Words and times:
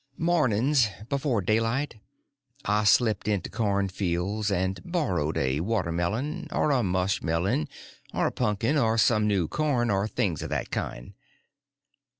Mornings 0.17 0.87
before 1.09 1.41
daylight 1.41 1.97
I 2.65 2.85
slipped 2.85 3.27
into 3.27 3.51
cornfields 3.51 4.51
and 4.51 4.79
borrowed 4.83 5.37
a 5.37 5.59
watermelon, 5.59 6.47
or 6.51 6.71
a 6.71 6.81
mushmelon, 6.81 7.67
or 8.11 8.25
a 8.25 8.31
punkin, 8.31 8.79
or 8.79 8.97
some 8.97 9.27
new 9.27 9.47
corn, 9.47 9.91
or 9.91 10.07
things 10.07 10.41
of 10.41 10.49
that 10.49 10.71
kind. 10.71 11.13